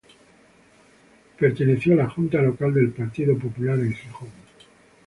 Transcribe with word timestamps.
Perteneció 1.39 1.93
a 1.93 1.97
la 1.97 2.09
Junta 2.09 2.41
Local 2.41 2.73
del 2.73 2.89
Partido 2.89 3.37
Popular 3.37 3.77
en 3.77 3.93
Gijón. 3.93 4.29